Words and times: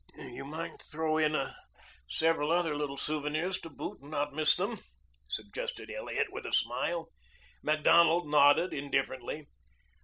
"You 0.17 0.45
might 0.45 0.81
throw 0.81 1.19
in 1.19 1.37
several 2.09 2.51
other 2.51 2.75
little 2.75 2.97
souvenirs 2.97 3.59
to 3.61 3.69
boot 3.69 3.99
and 4.01 4.09
not 4.09 4.33
miss 4.33 4.55
them," 4.55 4.79
suggested 5.29 5.91
Elliot 5.91 6.31
with 6.31 6.47
a 6.47 6.53
smile. 6.53 7.11
Macdonald 7.61 8.27
nodded 8.27 8.73
indifferently. 8.73 9.45